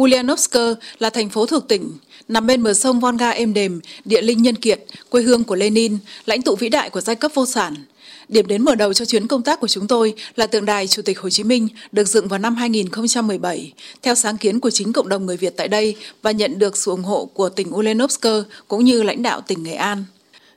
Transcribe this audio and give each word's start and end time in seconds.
Ulyanovsk 0.00 0.56
là 0.98 1.10
thành 1.10 1.28
phố 1.28 1.46
thuộc 1.46 1.68
tỉnh, 1.68 1.92
nằm 2.28 2.46
bên 2.46 2.62
bờ 2.62 2.74
sông 2.74 3.00
Volga 3.00 3.30
êm 3.30 3.54
đềm, 3.54 3.80
địa 4.04 4.22
linh 4.22 4.42
nhân 4.42 4.54
kiệt, 4.54 4.84
quê 5.10 5.22
hương 5.22 5.44
của 5.44 5.54
Lenin, 5.54 5.98
lãnh 6.26 6.42
tụ 6.42 6.56
vĩ 6.56 6.68
đại 6.68 6.90
của 6.90 7.00
giai 7.00 7.16
cấp 7.16 7.30
vô 7.34 7.46
sản. 7.46 7.74
Điểm 8.28 8.46
đến 8.46 8.62
mở 8.62 8.74
đầu 8.74 8.92
cho 8.92 9.04
chuyến 9.04 9.26
công 9.26 9.42
tác 9.42 9.60
của 9.60 9.68
chúng 9.68 9.88
tôi 9.88 10.14
là 10.36 10.46
tượng 10.46 10.64
đài 10.64 10.86
Chủ 10.86 11.02
tịch 11.02 11.18
Hồ 11.18 11.30
Chí 11.30 11.44
Minh 11.44 11.68
được 11.92 12.08
dựng 12.08 12.28
vào 12.28 12.38
năm 12.38 12.56
2017 12.56 13.72
theo 14.02 14.14
sáng 14.14 14.36
kiến 14.36 14.60
của 14.60 14.70
chính 14.70 14.92
cộng 14.92 15.08
đồng 15.08 15.26
người 15.26 15.36
Việt 15.36 15.56
tại 15.56 15.68
đây 15.68 15.96
và 16.22 16.30
nhận 16.30 16.58
được 16.58 16.76
sự 16.76 16.90
ủng 16.90 17.04
hộ 17.04 17.24
của 17.34 17.48
tỉnh 17.48 17.74
Ulyanovsk 17.74 18.26
cũng 18.68 18.84
như 18.84 19.02
lãnh 19.02 19.22
đạo 19.22 19.40
tỉnh 19.40 19.62
Nghệ 19.62 19.74
An. 19.74 20.04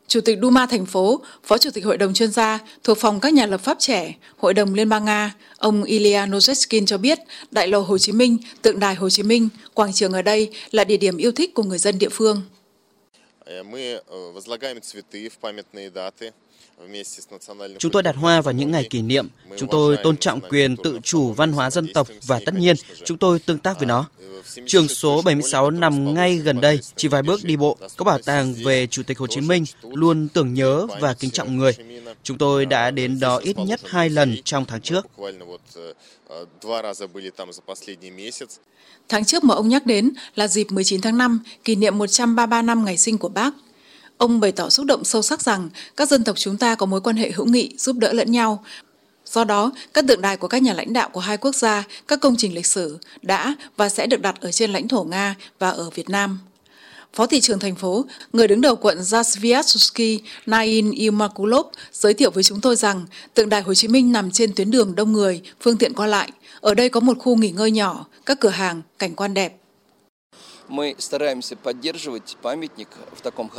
Chủ 0.06 0.20
tịch 0.20 0.38
Duma 0.42 0.66
thành 0.66 0.86
phố, 0.86 1.20
Phó 1.44 1.58
Chủ 1.58 1.70
tịch 1.70 1.84
Hội 1.84 1.98
đồng 1.98 2.14
chuyên 2.14 2.30
gia 2.30 2.58
thuộc 2.84 2.98
phòng 2.98 3.20
các 3.20 3.34
nhà 3.34 3.46
lập 3.46 3.58
pháp 3.58 3.76
trẻ, 3.80 4.14
Hội 4.36 4.54
đồng 4.54 4.74
Liên 4.74 4.88
bang 4.88 5.04
Nga, 5.04 5.34
ông 5.58 5.84
Ilya 5.84 6.26
Nozhetskin 6.26 6.86
cho 6.86 6.98
biết, 6.98 7.18
Đại 7.50 7.68
lộ 7.68 7.80
Hồ 7.80 7.98
Chí 7.98 8.12
Minh, 8.12 8.38
tượng 8.62 8.80
đài 8.80 8.94
Hồ 8.94 9.10
Chí 9.10 9.22
Minh, 9.22 9.48
quảng 9.74 9.92
trường 9.92 10.12
ở 10.12 10.22
đây 10.22 10.50
là 10.70 10.84
địa 10.84 10.96
điểm 10.96 11.16
yêu 11.16 11.32
thích 11.32 11.54
của 11.54 11.62
người 11.62 11.78
dân 11.78 11.98
địa 11.98 12.08
phương. 12.08 12.42
Мы 13.70 14.00
возлагаем 14.34 14.80
цветы 14.80 15.28
в 15.28 15.38
памятные 15.40 15.90
даты. 15.90 16.30
Chúng 17.79 17.91
tôi 17.91 18.03
đặt 18.03 18.15
hoa 18.15 18.41
vào 18.41 18.53
những 18.53 18.71
ngày 18.71 18.87
kỷ 18.89 19.01
niệm. 19.01 19.27
Chúng 19.57 19.69
tôi 19.69 19.97
tôn 20.03 20.17
trọng 20.17 20.41
quyền 20.49 20.75
tự 20.77 20.99
chủ 21.03 21.33
văn 21.33 21.51
hóa 21.51 21.69
dân 21.69 21.93
tộc 21.93 22.07
và 22.25 22.39
tất 22.45 22.53
nhiên 22.55 22.75
chúng 23.05 23.17
tôi 23.17 23.39
tương 23.39 23.59
tác 23.59 23.79
với 23.79 23.87
nó. 23.87 24.05
Trường 24.65 24.87
số 24.87 25.21
76 25.21 25.71
nằm 25.71 26.13
ngay 26.13 26.35
gần 26.35 26.61
đây, 26.61 26.79
chỉ 26.95 27.07
vài 27.07 27.23
bước 27.23 27.43
đi 27.43 27.55
bộ. 27.55 27.77
Có 27.97 28.05
bảo 28.05 28.19
tàng 28.19 28.53
về 28.53 28.87
Chủ 28.87 29.03
tịch 29.03 29.17
Hồ 29.17 29.27
Chí 29.27 29.41
Minh 29.41 29.63
luôn 29.83 30.27
tưởng 30.33 30.53
nhớ 30.53 30.87
và 30.99 31.13
kính 31.13 31.31
trọng 31.31 31.57
người. 31.57 31.73
Chúng 32.23 32.37
tôi 32.37 32.65
đã 32.65 32.91
đến 32.91 33.19
đó 33.19 33.37
ít 33.37 33.57
nhất 33.57 33.79
hai 33.85 34.09
lần 34.09 34.37
trong 34.43 34.65
tháng 34.65 34.81
trước. 34.81 35.05
Tháng 39.09 39.25
trước 39.25 39.43
mà 39.43 39.55
ông 39.55 39.69
nhắc 39.69 39.85
đến 39.85 40.11
là 40.35 40.47
dịp 40.47 40.71
19 40.71 41.01
tháng 41.01 41.17
5, 41.17 41.39
kỷ 41.63 41.75
niệm 41.75 41.97
133 41.97 42.61
năm 42.61 42.85
ngày 42.85 42.97
sinh 42.97 43.17
của 43.17 43.29
bác. 43.29 43.53
Ông 44.17 44.39
bày 44.39 44.51
tỏ 44.51 44.69
xúc 44.69 44.85
động 44.85 45.03
sâu 45.03 45.21
sắc 45.21 45.41
rằng 45.41 45.69
các 45.97 46.09
dân 46.09 46.23
tộc 46.23 46.37
chúng 46.37 46.57
ta 46.57 46.75
có 46.75 46.85
mối 46.85 47.01
quan 47.01 47.15
hệ 47.15 47.31
hữu 47.31 47.45
nghị, 47.45 47.73
giúp 47.77 47.95
đỡ 47.97 48.13
lẫn 48.13 48.31
nhau. 48.31 48.63
Do 49.25 49.43
đó, 49.43 49.71
các 49.93 50.05
tượng 50.07 50.21
đài 50.21 50.37
của 50.37 50.47
các 50.47 50.61
nhà 50.61 50.73
lãnh 50.73 50.93
đạo 50.93 51.09
của 51.09 51.19
hai 51.19 51.37
quốc 51.37 51.55
gia, 51.55 51.83
các 52.07 52.19
công 52.19 52.35
trình 52.37 52.53
lịch 52.53 52.65
sử 52.65 52.97
đã 53.21 53.55
và 53.77 53.89
sẽ 53.89 54.07
được 54.07 54.21
đặt 54.21 54.41
ở 54.41 54.51
trên 54.51 54.73
lãnh 54.73 54.87
thổ 54.87 55.03
Nga 55.03 55.35
và 55.59 55.69
ở 55.69 55.89
Việt 55.89 56.09
Nam. 56.09 56.39
Phó 57.13 57.27
thị 57.27 57.41
trưởng 57.41 57.59
thành 57.59 57.75
phố, 57.75 58.05
người 58.33 58.47
đứng 58.47 58.61
đầu 58.61 58.75
quận 58.75 58.99
Zasviatsuski, 58.99 60.19
Nain 60.45 60.91
Imakulov 60.91 61.65
giới 61.93 62.13
thiệu 62.13 62.31
với 62.31 62.43
chúng 62.43 62.61
tôi 62.61 62.75
rằng 62.75 63.05
tượng 63.33 63.49
đài 63.49 63.61
Hồ 63.61 63.73
Chí 63.73 63.87
Minh 63.87 64.11
nằm 64.11 64.31
trên 64.31 64.53
tuyến 64.55 64.71
đường 64.71 64.95
đông 64.95 65.13
người, 65.13 65.41
phương 65.61 65.77
tiện 65.77 65.93
qua 65.93 66.07
lại. 66.07 66.31
Ở 66.61 66.73
đây 66.73 66.89
có 66.89 66.99
một 66.99 67.17
khu 67.19 67.35
nghỉ 67.35 67.51
ngơi 67.51 67.71
nhỏ, 67.71 68.05
các 68.25 68.39
cửa 68.39 68.49
hàng, 68.49 68.81
cảnh 68.99 69.15
quan 69.15 69.33
đẹp. 69.33 69.57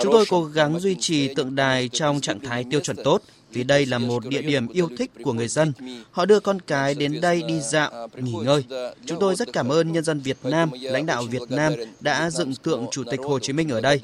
Chúng 0.03 0.13
tôi 0.13 0.25
cố 0.29 0.45
gắng 0.45 0.81
duy 0.81 0.97
trì 1.01 1.35
tượng 1.35 1.55
đài 1.55 1.89
trong 1.89 2.21
trạng 2.21 2.41
thái 2.41 2.65
tiêu 2.71 2.81
chuẩn 2.81 2.97
tốt 3.05 3.23
vì 3.51 3.65
đây 3.65 3.87
là 3.87 3.99
một 3.99 4.27
địa 4.27 4.43
điểm 4.43 4.69
yêu 4.69 4.89
thích 4.99 5.11
của 5.23 5.33
người 5.33 5.49
dân. 5.49 5.73
Họ 6.11 6.25
đưa 6.25 6.41
con 6.41 6.61
cái 6.61 6.95
đến 6.95 7.21
đây 7.21 7.43
đi 7.49 7.61
dạo, 7.61 8.09
nghỉ 8.17 8.33
ngơi. 8.33 8.65
Chúng 9.07 9.21
tôi 9.21 9.35
rất 9.35 9.53
cảm 9.53 9.69
ơn 9.69 9.93
nhân 9.93 10.05
dân 10.05 10.21
Việt 10.21 10.37
Nam, 10.43 10.71
lãnh 10.81 11.07
đạo 11.07 11.23
Việt 11.23 11.51
Nam 11.51 11.73
đã 12.01 12.31
dựng 12.31 12.55
tượng 12.55 12.87
Chủ 12.91 13.05
tịch 13.11 13.21
Hồ 13.21 13.39
Chí 13.39 13.53
Minh 13.53 13.69
ở 13.69 13.81
đây. 13.81 14.01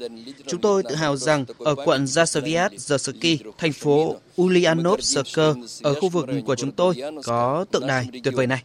Chúng 0.47 0.61
tôi 0.61 0.83
tự 0.83 0.95
hào 0.95 1.17
rằng 1.17 1.45
ở 1.57 1.75
quận 1.85 2.05
Zasoviat 2.05 2.69
Zersky, 2.69 3.37
thành 3.57 3.73
phố 3.73 4.15
Ulyanovsk, 4.41 5.39
ở 5.83 5.93
khu 6.01 6.09
vực 6.09 6.25
của 6.45 6.55
chúng 6.55 6.71
tôi 6.71 6.95
có 7.23 7.65
tượng 7.71 7.87
đài 7.87 8.07
tuyệt 8.23 8.33
vời 8.33 8.47
này. 8.47 8.63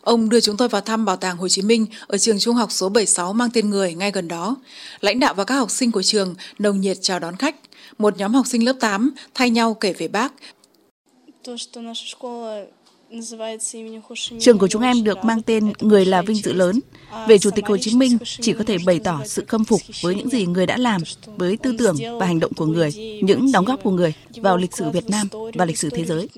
Ông 0.00 0.28
đưa 0.28 0.40
chúng 0.40 0.56
tôi 0.56 0.68
vào 0.68 0.80
thăm 0.80 1.04
Bảo 1.04 1.16
tàng 1.16 1.36
Hồ 1.36 1.48
Chí 1.48 1.62
Minh 1.62 1.86
ở 2.06 2.18
trường 2.18 2.38
trung 2.38 2.54
học 2.54 2.72
số 2.72 2.88
76 2.88 3.32
mang 3.32 3.50
tên 3.50 3.70
người 3.70 3.94
ngay 3.94 4.10
gần 4.10 4.28
đó. 4.28 4.56
Lãnh 5.00 5.20
đạo 5.20 5.34
và 5.34 5.44
các 5.44 5.54
học 5.54 5.70
sinh 5.70 5.92
của 5.92 6.02
trường 6.02 6.34
nồng 6.58 6.80
nhiệt 6.80 6.96
chào 7.00 7.18
đón 7.18 7.36
khách. 7.36 7.56
Một 7.98 8.18
nhóm 8.18 8.34
học 8.34 8.46
sinh 8.46 8.64
lớp 8.64 8.76
8 8.80 9.10
thay 9.34 9.50
nhau 9.50 9.74
kể 9.74 9.92
về 9.92 10.08
bác. 10.08 10.32
Trường 14.40 14.58
của 14.58 14.68
chúng 14.68 14.82
em 14.82 15.04
được 15.04 15.18
mang 15.24 15.42
tên 15.42 15.72
Người 15.80 16.04
là 16.04 16.22
vinh 16.22 16.36
dự 16.36 16.52
lớn. 16.52 16.80
Về 17.28 17.38
Chủ 17.38 17.50
tịch 17.50 17.66
Hồ 17.66 17.76
Chí 17.76 17.94
Minh, 17.94 18.18
chỉ 18.24 18.52
có 18.52 18.64
thể 18.64 18.76
bày 18.86 19.00
tỏ 19.04 19.20
sự 19.26 19.44
khâm 19.48 19.64
phục 19.64 19.80
với 20.02 20.14
những 20.14 20.28
gì 20.28 20.46
người 20.46 20.66
đã 20.66 20.76
làm, 20.76 21.02
với 21.36 21.56
tư 21.56 21.74
tưởng 21.78 21.96
và 22.20 22.26
hành 22.26 22.40
động 22.40 22.52
của 22.54 22.66
người, 22.66 23.20
những 23.22 23.52
đóng 23.52 23.64
góp 23.64 23.82
của 23.82 23.90
người 23.90 24.14
vào 24.36 24.56
lịch 24.56 24.76
sử 24.76 24.90
Việt 24.90 25.10
Nam 25.10 25.28
và 25.54 25.64
lịch 25.64 25.78
sử 25.78 25.90
thế 25.90 26.04
giới. 26.04 26.28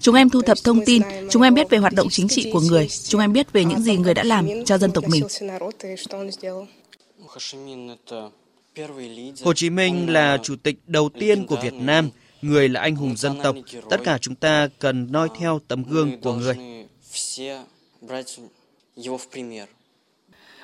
Chúng 0.00 0.14
em 0.14 0.30
thu 0.30 0.42
thập 0.42 0.58
thông 0.64 0.84
tin, 0.84 1.02
chúng 1.30 1.42
em 1.42 1.54
biết 1.54 1.70
về 1.70 1.78
hoạt 1.78 1.92
động 1.92 2.08
chính 2.10 2.28
trị 2.28 2.50
của 2.52 2.60
người, 2.60 2.88
chúng 2.88 3.20
em 3.20 3.32
biết 3.32 3.52
về 3.52 3.64
những 3.64 3.80
gì 3.80 3.96
người 3.96 4.14
đã 4.14 4.24
làm 4.24 4.48
cho 4.64 4.78
dân 4.78 4.92
tộc 4.92 5.04
mình. 5.08 5.24
Hồ 9.44 9.52
Chí 9.54 9.70
Minh 9.70 10.12
là 10.12 10.38
chủ 10.42 10.56
tịch 10.62 10.76
đầu 10.86 11.08
tiên 11.08 11.46
của 11.46 11.56
Việt 11.62 11.74
Nam, 11.74 12.10
người 12.42 12.68
là 12.68 12.80
anh 12.80 12.96
hùng 12.96 13.16
dân 13.16 13.40
tộc. 13.42 13.56
Tất 13.90 14.00
cả 14.04 14.18
chúng 14.18 14.34
ta 14.34 14.68
cần 14.78 15.12
noi 15.12 15.28
theo 15.38 15.60
tấm 15.68 15.82
gương 15.82 16.20
của 16.20 16.34
người. 16.34 16.56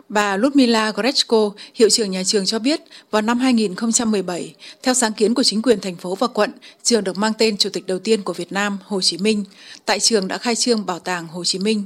Bà 0.09 0.37
Ludmila 0.37 0.93
Grechko, 0.93 1.51
hiệu 1.75 1.91
trưởng 1.91 2.11
nhà 2.11 2.23
trường 2.25 2.47
cho 2.47 2.59
biết, 2.59 2.81
vào 3.11 3.23
năm 3.23 3.39
2017, 3.39 4.55
theo 4.83 4.95
sáng 4.95 5.13
kiến 5.13 5.35
của 5.35 5.43
chính 5.43 5.63
quyền 5.63 5.81
thành 5.81 5.97
phố 5.97 6.15
và 6.15 6.27
quận, 6.27 6.51
trường 6.83 7.05
được 7.05 7.19
mang 7.19 7.33
tên 7.39 7.57
Chủ 7.57 7.71
tịch 7.71 7.87
đầu 7.87 7.99
tiên 7.99 8.23
của 8.23 8.33
Việt 8.33 8.53
Nam, 8.53 8.79
Hồ 8.85 9.01
Chí 9.01 9.19
Minh. 9.19 9.45
Tại 9.85 10.01
trường 10.01 10.29
đã 10.29 10.39
khai 10.39 10.57
trương 10.57 10.87
Bảo 10.87 10.99
tàng 10.99 11.27
Hồ 11.27 11.45
Chí 11.45 11.59
Minh. 11.59 11.85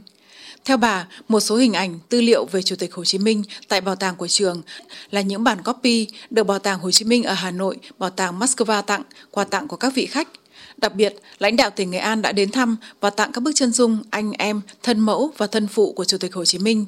Theo 0.65 0.77
bà, 0.77 1.07
một 1.29 1.41
số 1.41 1.57
hình 1.57 1.73
ảnh, 1.73 1.99
tư 2.09 2.21
liệu 2.21 2.45
về 2.45 2.63
Chủ 2.63 2.77
tịch 2.77 2.95
Hồ 2.95 3.05
Chí 3.05 3.19
Minh 3.19 3.43
tại 3.69 3.81
bảo 3.81 3.97
tàng 3.97 4.17
của 4.17 4.29
trường 4.29 4.63
là 5.11 5.21
những 5.21 5.45
bản 5.45 5.63
copy 5.63 6.07
được 6.31 6.45
Bảo 6.45 6.59
tàng 6.59 6.79
Hồ 6.81 6.91
Chí 6.91 7.05
Minh 7.05 7.25
ở 7.25 7.35
Hà 7.35 7.51
Nội, 7.51 7.77
Bảo 7.99 8.11
tàng 8.11 8.41
Moscow 8.41 8.83
tặng, 8.83 9.03
quà 9.31 9.45
tặng 9.45 9.69
của 9.69 9.77
các 9.77 9.95
vị 9.95 10.07
khách. 10.07 10.29
Đặc 10.77 10.95
biệt, 10.95 11.17
lãnh 11.39 11.57
đạo 11.57 11.71
tỉnh 11.71 11.91
Nghệ 11.91 11.99
An 11.99 12.23
đã 12.23 12.33
đến 12.33 12.51
thăm 12.51 12.77
và 13.01 13.11
tặng 13.11 13.33
các 13.33 13.41
bức 13.41 13.53
chân 13.55 13.73
dung 13.73 14.03
anh 14.11 14.33
em, 14.33 14.61
thân 14.83 15.01
mẫu 15.01 15.33
và 15.37 15.47
thân 15.47 15.69
phụ 15.69 15.93
của 15.93 16.05
Chủ 16.05 16.19
tịch 16.19 16.35
Hồ 16.35 16.45
Chí 16.45 16.59
Minh. 16.59 16.87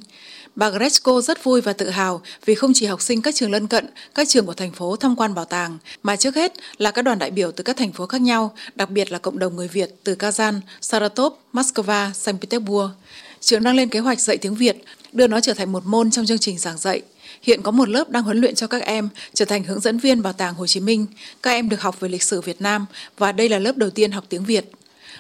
Bà 0.61 0.71
Grechko 0.71 1.21
rất 1.21 1.45
vui 1.45 1.61
và 1.61 1.73
tự 1.73 1.91
hào 1.91 2.23
vì 2.45 2.55
không 2.55 2.73
chỉ 2.75 2.87
học 2.87 3.03
sinh 3.03 3.23
các 3.23 3.35
trường 3.35 3.51
lân 3.51 3.67
cận, 3.67 3.87
các 4.15 4.29
trường 4.29 4.47
của 4.47 4.55
thành 4.55 4.73
phố 4.73 4.97
tham 4.97 5.17
quan 5.17 5.35
bảo 5.35 5.45
tàng, 5.45 5.79
mà 6.03 6.17
trước 6.17 6.35
hết 6.35 6.53
là 6.79 6.91
các 6.91 7.03
đoàn 7.03 7.19
đại 7.19 7.31
biểu 7.31 7.53
từ 7.53 7.65
các 7.65 7.77
thành 7.77 7.93
phố 7.93 8.07
khác 8.07 8.21
nhau, 8.21 8.55
đặc 8.75 8.91
biệt 8.91 9.13
là 9.13 9.19
cộng 9.19 9.39
đồng 9.39 9.57
người 9.57 9.69
Việt 9.69 9.91
từ 10.05 10.15
Kazan, 10.15 10.61
Saratov, 10.81 11.33
Moscow, 11.53 12.13
Saint 12.13 12.41
Petersburg. 12.41 12.91
Trường 13.41 13.63
đang 13.63 13.75
lên 13.75 13.89
kế 13.89 13.99
hoạch 13.99 14.21
dạy 14.21 14.37
tiếng 14.37 14.55
Việt, 14.55 14.85
đưa 15.13 15.27
nó 15.27 15.41
trở 15.41 15.55
thành 15.55 15.73
một 15.73 15.87
môn 15.87 16.11
trong 16.11 16.27
chương 16.27 16.39
trình 16.39 16.59
giảng 16.59 16.79
dạy. 16.79 17.03
Hiện 17.43 17.63
có 17.63 17.71
một 17.71 17.89
lớp 17.89 18.11
đang 18.11 18.23
huấn 18.23 18.41
luyện 18.41 18.55
cho 18.55 18.67
các 18.67 18.83
em 18.83 19.09
trở 19.35 19.45
thành 19.45 19.65
hướng 19.65 19.81
dẫn 19.81 19.99
viên 19.99 20.23
bảo 20.23 20.33
tàng 20.33 20.55
Hồ 20.55 20.67
Chí 20.67 20.81
Minh. 20.81 21.07
Các 21.43 21.51
em 21.51 21.69
được 21.69 21.81
học 21.81 22.01
về 22.01 22.09
lịch 22.09 22.23
sử 22.23 22.41
Việt 22.41 22.61
Nam 22.61 22.87
và 23.19 23.33
đây 23.33 23.49
là 23.49 23.59
lớp 23.59 23.77
đầu 23.77 23.91
tiên 23.91 24.13
học 24.13 24.25
tiếng 24.29 24.45
Việt. 24.45 24.71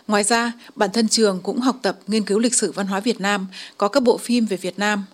Ngoài 0.07 0.25
ra, 0.25 0.53
bản 0.75 0.91
thân 0.93 1.09
trường 1.09 1.41
cũng 1.43 1.61
học 1.61 1.77
tập 1.83 1.99
nghiên 2.07 2.23
cứu 2.23 2.39
lịch 2.39 2.55
sử 2.55 2.73
văn 2.73 2.87
hóa 2.87 3.01
Việt 3.01 3.21
Nam, 3.21 3.47
có 3.79 3.89
các 3.89 4.03
bộ 4.03 4.19
phim 4.19 4.47
về 4.47 4.57
Việt 4.57 4.79
Nam. 4.79 5.05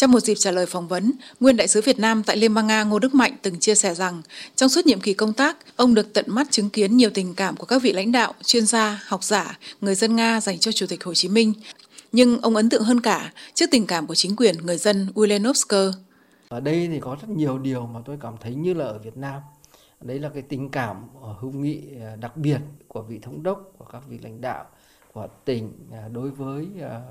Trong 0.00 0.12
một 0.12 0.20
dịp 0.20 0.34
trả 0.34 0.50
lời 0.50 0.66
phỏng 0.66 0.88
vấn, 0.88 1.12
nguyên 1.40 1.56
đại 1.56 1.68
sứ 1.68 1.80
Việt 1.80 1.98
Nam 1.98 2.22
tại 2.22 2.36
Liên 2.36 2.54
bang 2.54 2.66
Nga 2.66 2.84
Ngô 2.84 2.98
Đức 2.98 3.14
Mạnh 3.14 3.32
từng 3.42 3.58
chia 3.58 3.74
sẻ 3.74 3.94
rằng, 3.94 4.22
trong 4.56 4.68
suốt 4.68 4.86
nhiệm 4.86 5.00
kỳ 5.00 5.14
công 5.14 5.32
tác, 5.32 5.56
ông 5.76 5.94
được 5.94 6.12
tận 6.12 6.24
mắt 6.28 6.46
chứng 6.50 6.70
kiến 6.70 6.96
nhiều 6.96 7.10
tình 7.14 7.34
cảm 7.34 7.56
của 7.56 7.66
các 7.66 7.82
vị 7.82 7.92
lãnh 7.92 8.12
đạo, 8.12 8.34
chuyên 8.44 8.66
gia, 8.66 9.02
học 9.06 9.24
giả, 9.24 9.58
người 9.80 9.94
dân 9.94 10.16
Nga 10.16 10.40
dành 10.40 10.58
cho 10.58 10.72
Chủ 10.72 10.86
tịch 10.88 11.04
Hồ 11.04 11.14
Chí 11.14 11.28
Minh. 11.28 11.52
Nhưng 12.12 12.40
ông 12.40 12.56
ấn 12.56 12.68
tượng 12.68 12.82
hơn 12.82 13.00
cả 13.00 13.32
trước 13.54 13.66
tình 13.70 13.86
cảm 13.86 14.06
của 14.06 14.14
chính 14.14 14.36
quyền 14.36 14.56
người 14.56 14.76
dân 14.76 15.08
Ulyanovsk. 15.20 15.72
Ở 16.48 16.60
đây 16.60 16.88
thì 16.92 17.00
có 17.00 17.16
rất 17.20 17.28
nhiều 17.28 17.58
điều 17.58 17.86
mà 17.86 18.00
tôi 18.04 18.16
cảm 18.20 18.34
thấy 18.40 18.54
như 18.54 18.74
là 18.74 18.84
ở 18.84 18.98
Việt 18.98 19.16
Nam. 19.16 19.40
Đấy 20.00 20.18
là 20.18 20.28
cái 20.28 20.42
tình 20.42 20.70
cảm 20.70 20.96
ờ, 21.22 21.34
hữu 21.40 21.52
nghị 21.52 21.82
ờ, 22.00 22.16
đặc 22.16 22.36
biệt 22.36 22.60
của 22.88 23.02
vị 23.02 23.18
thống 23.22 23.42
đốc, 23.42 23.72
của 23.78 23.84
các 23.84 24.02
vị 24.08 24.18
lãnh 24.22 24.40
đạo 24.40 24.64
của 25.12 25.28
tỉnh 25.44 25.72
ờ, 25.92 26.08
đối 26.08 26.30
với 26.30 26.66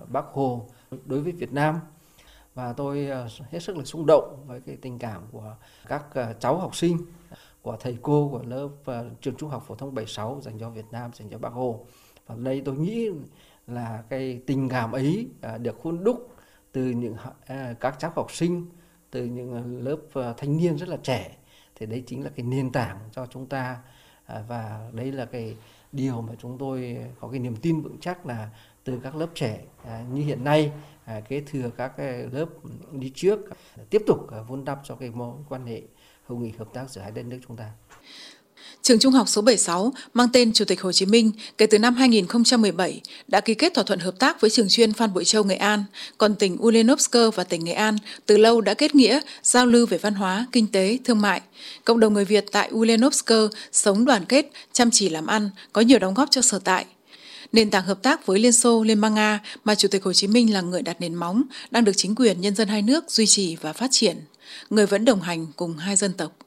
Bác 0.07 0.25
Hồ, 0.33 0.69
đối 1.05 1.21
với 1.21 1.31
Việt 1.31 1.53
Nam 1.53 1.75
và 2.59 2.73
tôi 2.73 3.07
ờ, 3.07 3.27
hết 3.51 3.59
sức 3.59 3.77
là 3.77 3.83
xung 3.85 4.05
động 4.05 4.43
với 4.47 4.61
cái 4.65 4.77
tình 4.81 4.99
cảm 4.99 5.21
của 5.31 5.55
các 5.87 6.05
ờ, 6.13 6.33
cháu 6.39 6.57
học 6.57 6.75
sinh 6.75 6.97
của 7.61 7.77
thầy 7.79 7.97
cô 8.01 8.29
của 8.31 8.43
lớp 8.47 8.65
uh, 8.65 9.21
trường 9.21 9.35
trung 9.35 9.49
học 9.49 9.63
phổ 9.67 9.75
thông 9.75 9.95
76 9.95 10.39
dành 10.41 10.59
cho 10.59 10.69
Việt 10.69 10.85
Nam 10.91 11.11
dành 11.13 11.29
cho 11.29 11.37
Bác 11.37 11.53
Hồ. 11.53 11.85
Và 12.27 12.35
đây 12.35 12.61
tôi 12.65 12.75
nghĩ 12.75 13.09
là 13.67 14.03
cái 14.09 14.41
tình 14.47 14.69
cảm 14.69 14.91
ấy 14.91 15.27
uh, 15.55 15.61
được 15.61 15.77
khuôn 15.79 16.03
đúc 16.03 16.35
từ 16.71 16.81
những 16.81 17.13
uh, 17.13 17.79
các 17.79 17.95
cháu 17.99 18.11
học 18.15 18.31
sinh 18.31 18.65
từ 19.11 19.25
những 19.25 19.81
lớp 19.83 19.97
uh, 20.29 20.37
thanh 20.37 20.57
niên 20.57 20.77
rất 20.77 20.89
là 20.89 20.97
trẻ. 21.03 21.37
Thì 21.75 21.85
đấy 21.85 22.03
chính 22.07 22.23
là 22.23 22.29
cái 22.35 22.45
nền 22.45 22.71
tảng 22.71 22.97
cho 23.11 23.25
chúng 23.25 23.45
ta 23.45 23.77
uh, 24.33 24.39
và 24.47 24.89
đây 24.93 25.11
là 25.11 25.25
cái 25.25 25.55
điều 25.91 26.21
mà 26.21 26.33
chúng 26.39 26.57
tôi 26.57 26.97
có 27.19 27.27
cái 27.27 27.39
niềm 27.39 27.55
tin 27.55 27.81
vững 27.81 27.97
chắc 28.01 28.25
là 28.25 28.49
từ 28.91 28.99
các 29.03 29.15
lớp 29.15 29.27
trẻ 29.35 29.59
à, 29.85 30.03
như 30.13 30.21
hiện 30.21 30.43
nay 30.43 30.71
À, 31.09 31.21
kế 31.29 31.41
thừa 31.51 31.69
các 31.77 31.97
à, 31.97 32.23
lớp 32.31 32.45
đi 32.91 33.11
trước 33.15 33.39
tiếp 33.89 34.01
tục 34.07 34.31
à, 34.31 34.37
vun 34.47 34.65
đắp 34.65 34.79
cho 34.83 34.95
cái 34.95 35.09
mối 35.09 35.33
quan 35.49 35.65
hệ 35.65 35.81
hữu 36.27 36.37
nghị 36.37 36.51
hợp 36.57 36.67
tác 36.73 36.89
giữa 36.89 37.01
hai 37.01 37.11
đất 37.11 37.25
nước 37.25 37.39
chúng 37.47 37.57
ta. 37.57 37.71
Trường 38.81 38.99
Trung 38.99 39.13
học 39.13 39.29
số 39.29 39.41
76 39.41 39.93
mang 40.13 40.27
tên 40.33 40.53
Chủ 40.53 40.65
tịch 40.65 40.81
Hồ 40.81 40.91
Chí 40.91 41.05
Minh 41.05 41.31
kể 41.57 41.67
từ 41.67 41.79
năm 41.79 41.95
2017 41.95 43.01
đã 43.27 43.41
ký 43.41 43.53
kết 43.53 43.73
thỏa 43.73 43.83
thuận 43.83 43.99
hợp 43.99 44.19
tác 44.19 44.41
với 44.41 44.49
trường 44.49 44.69
chuyên 44.69 44.93
Phan 44.93 45.13
Bội 45.13 45.25
Châu 45.25 45.43
Nghệ 45.43 45.55
An, 45.55 45.83
còn 46.17 46.35
tỉnh 46.35 46.57
Ulenovsk 46.61 47.15
và 47.35 47.43
tỉnh 47.43 47.65
Nghệ 47.65 47.73
An 47.73 47.97
từ 48.25 48.37
lâu 48.37 48.61
đã 48.61 48.73
kết 48.73 48.95
nghĩa, 48.95 49.19
giao 49.43 49.65
lưu 49.65 49.85
về 49.85 49.97
văn 49.97 50.13
hóa, 50.13 50.47
kinh 50.51 50.67
tế, 50.67 50.97
thương 51.05 51.21
mại. 51.21 51.41
Cộng 51.83 51.99
đồng 51.99 52.13
người 52.13 52.25
Việt 52.25 52.45
tại 52.51 52.71
Ulenovsk 52.73 53.31
sống 53.71 54.05
đoàn 54.05 54.25
kết, 54.25 54.51
chăm 54.71 54.89
chỉ 54.91 55.09
làm 55.09 55.27
ăn, 55.27 55.49
có 55.73 55.81
nhiều 55.81 55.99
đóng 55.99 56.13
góp 56.13 56.31
cho 56.31 56.41
sở 56.41 56.59
tại. 56.59 56.85
Nền 57.51 57.71
tảng 57.71 57.85
hợp 57.85 58.03
tác 58.03 58.25
với 58.25 58.39
Liên 58.39 58.53
Xô, 58.53 58.83
Liên 58.83 59.01
bang 59.01 59.13
Nga 59.13 59.39
mà 59.63 59.75
Chủ 59.75 59.87
tịch 59.87 60.03
Hồ 60.03 60.13
Chí 60.13 60.27
Minh 60.27 60.53
là 60.53 60.61
người 60.61 60.81
đặt 60.81 61.01
nền 61.01 61.15
móng 61.15 61.43
đang 61.71 61.83
được 61.83 61.91
chính 61.95 62.15
quyền 62.15 62.41
nhân 62.41 62.55
dân 62.55 62.67
hai 62.67 62.81
nước 62.81 63.11
duy 63.11 63.25
trì 63.25 63.55
và 63.55 63.73
phát 63.73 63.87
triển. 63.91 64.17
Người 64.69 64.85
vẫn 64.85 65.05
đồng 65.05 65.21
hành 65.21 65.47
cùng 65.55 65.77
hai 65.77 65.95
dân 65.95 66.13
tộc. 66.13 66.37